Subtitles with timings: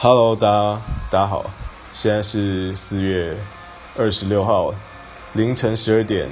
[0.00, 1.50] Hello，大家大家好，
[1.92, 3.36] 现在是四月
[3.96, 4.72] 二十六号
[5.32, 6.28] 凌晨十二点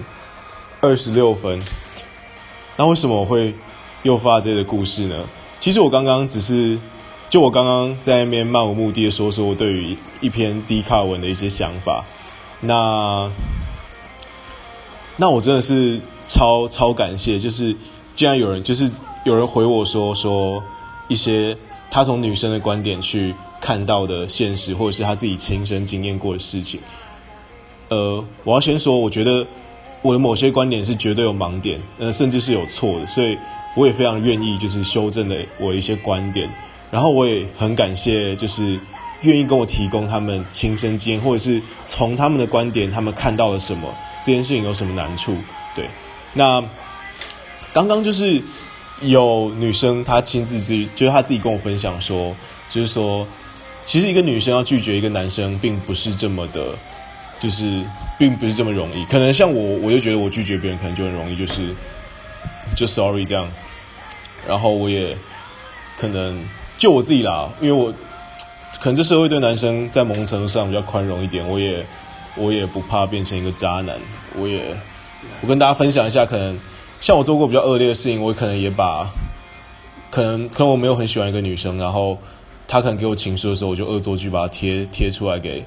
[0.81, 1.60] 二十六分。
[2.76, 3.57] 那为什么我会
[4.05, 5.25] 又发这个故事呢？
[5.58, 6.79] 其实我刚刚只是，
[7.29, 12.05] 就我刚刚在那边漫无目的的说说我对于一篇低卡文的一些想法。
[12.61, 13.29] 那
[15.17, 17.75] 那我真的是超超感谢，就是
[18.14, 18.89] 既然有人就是
[19.25, 20.62] 有人回我说说
[21.09, 21.59] 一些
[21.91, 23.35] 他从女生的观点去。
[23.67, 26.79] 看到的现实，或者是他自己亲身经验过的事情。
[27.89, 29.45] 呃，我要先说，我觉得
[30.02, 33.37] 我的某些观点是绝对有盲点，呃，甚至是有错的，所以
[33.75, 36.48] 我也非常愿意就是修正了我一些观点。
[36.92, 38.79] 然后我也很感谢，就是
[39.23, 43.92] 愿意跟我提供他们亲身经验，或者是从他们的观点，他们看到了什么，
[44.25, 45.37] 这件事情有什么难处。
[45.75, 45.91] 对，
[46.34, 46.62] 那
[47.73, 48.41] 刚刚就是
[49.01, 52.33] 有女生她亲自自己，就是她自己跟我分享说，
[52.70, 53.27] 就是说。
[53.87, 56.61] 其实一个女生要拒绝一个男生，并不是这么的，
[57.39, 57.84] 就是
[58.19, 59.05] 并不是这么容易。
[59.05, 61.73] 可能像我，我就觉得我拒绝别人可能就很容易，就是
[62.75, 63.48] 就 sorry 这样。
[64.45, 65.17] 然后我也
[65.97, 66.45] 可能
[66.77, 67.93] 就我自己啦，因为我
[68.81, 71.87] 可能这社会对男生在某种程度上比较宽容一点，我也
[72.34, 73.97] 我也不怕变成一个渣男。
[74.34, 74.77] 我也
[75.43, 76.59] 我跟大家分享一下，可能
[77.00, 79.09] 像我做过比较恶劣的事情，我可能也把
[80.11, 82.19] 可能可能我没有很喜欢一个女生，然后。
[82.69, 85.64] 他可能给我情书的时候，我就恶作剧把它贴贴出来给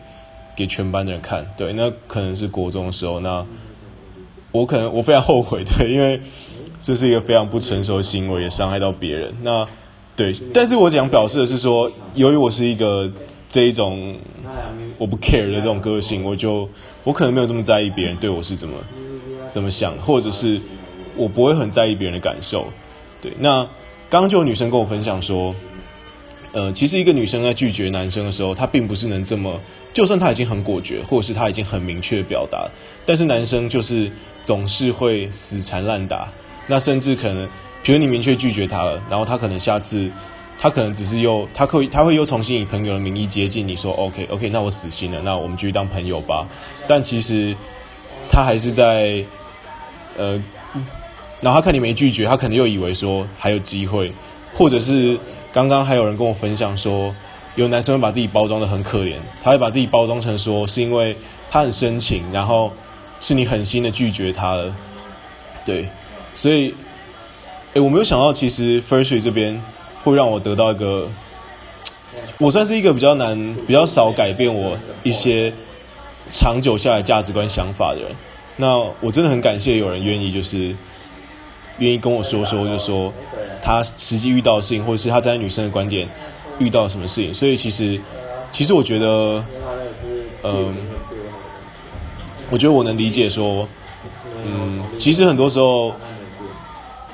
[0.55, 1.45] 给全班的人看。
[1.55, 3.45] 对，那可能是国中的时候，那
[4.51, 6.19] 我可能我非常后悔，对， 因为
[6.79, 9.33] 这是一个非常不成熟的行为，也伤害到别人。
[9.41, 9.65] 那
[10.15, 13.09] 对，但是我想表示的是说，由于我是一个
[13.49, 14.17] 这一种
[14.97, 16.67] 我不 care 的这种个性，我就
[17.05, 18.75] 我可能没有这么在意别人对我是怎么
[19.49, 20.59] 怎么想，或者是
[21.15, 22.67] 我不会很在意别人的感受。
[23.21, 23.63] 对，那
[24.09, 25.55] 刚刚就有女生跟我分享说。
[26.51, 29.59] 呃，其实一个女生在拒绝男生的时候，她并不是能这么，
[29.93, 32.67] 就算她已经很果决，或者是她已经很明确表达，
[33.05, 34.11] 但是男生就是
[34.43, 36.27] 总是会死缠烂打。
[36.65, 37.47] 那甚至可能，
[37.83, 40.09] 比如你明确拒绝他了，然后他可能下次，
[40.57, 46.47] 他可能只是又，他会他会又重新以朋友的名义接近你说，OK OK，那我死心了，那我们继续当朋友吧。
[46.87, 47.55] 但其实
[48.27, 49.23] 他还是在，
[50.17, 50.33] 呃，
[51.41, 54.11] 然后他看你没拒绝，他可能又以为说还有机会，
[54.55, 55.19] 或者是。
[55.51, 57.13] 刚刚还有人跟我分享说，
[57.55, 61.15] 有男生会把自己包装得很可怜，他会把自己包装成说是因为
[61.49, 62.71] 他很深情，然后
[63.19, 64.73] 是你狠心的拒绝他了，
[65.65, 65.87] 对，
[66.35, 66.73] 所以，
[67.73, 69.59] 诶，我没有想到，其实 Firstry 这边
[70.03, 71.09] 会让我得到一个，
[72.37, 75.51] 我算是一个比较难、比较少改变我一些
[76.29, 78.11] 长久下来价值观想法的人，
[78.57, 80.75] 那我真的很感谢有人愿意就是
[81.79, 83.13] 愿意跟我说说，就说。
[83.61, 86.07] 他实际遇到的事情，或者是他在女生的观点
[86.59, 87.99] 遇到什么事情，所以其实，
[88.53, 89.43] 其实我觉得，
[90.43, 90.73] 嗯，
[92.49, 93.67] 我觉得我能理解说，
[94.45, 95.93] 嗯，其实很多时候，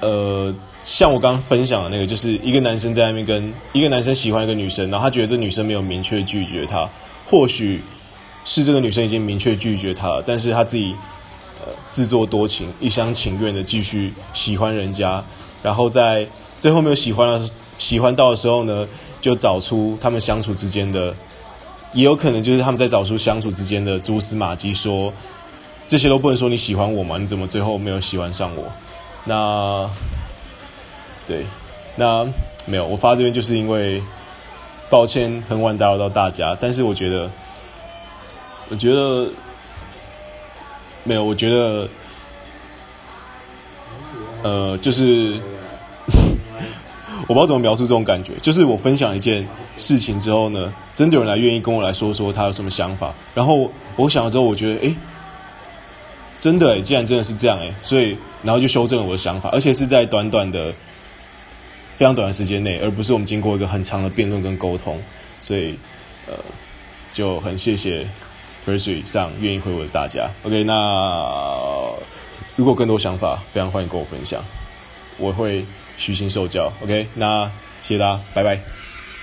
[0.02, 0.53] 呃，
[0.84, 6.88] 像我刚刚分享的那个，就是一个男生在那边跟一个男生喜欢一个女生，然后他觉得这女生没有明确拒绝他，
[7.26, 7.82] 或许
[8.46, 10.96] 是这个女生已经明确拒绝他了，但是他自己
[11.92, 15.24] 自作多情，一厢情愿的继续喜欢人家。
[15.64, 16.28] 然后在
[16.59, 18.88] 最后没有喜欢的喜欢到的时候呢，
[19.20, 21.14] 就找出他们相处之间的，
[21.94, 25.12] 也有可能就是他们在找出相处之间的蛛丝马迹，说
[25.88, 27.18] 这些都不能说你喜欢我吗？
[27.18, 28.72] 你怎么最后没有喜欢上我？
[29.24, 29.90] 那
[31.28, 31.46] 对，
[31.96, 32.24] 那
[32.66, 34.02] 没有，我发这边就是因为
[34.90, 37.30] 抱歉很晚打扰到大家，但是我觉得，
[38.70, 39.28] 我觉得
[41.05, 41.88] 没有，我觉得
[44.43, 45.39] 呃，就是。
[47.27, 54.95] 我不知道怎么描述这种感觉，就是我分享一件事情之后呢，真的有人来愿意跟我来说说他有什么想法，然后我想了之后，我觉得，诶，
[56.39, 60.72] 真的诶，既然真的是这样诶，所以然后就修正了我的想法，而且是在短短的
[61.95, 65.01] 非常短的时间内，而不是我们经过一个很长的辩论跟沟通，
[65.39, 65.79] 所以
[66.28, 66.34] 呃，
[67.11, 68.08] 就很谢谢
[68.66, 70.29] first 以上愿意回我的大家。
[70.44, 71.91] OK，那
[72.56, 74.44] 如果更多想法，非常欢迎跟我分享，
[75.17, 75.66] 我会。
[75.97, 77.50] 虚心受教，OK，那
[77.82, 78.84] 谢谢大家，拜拜。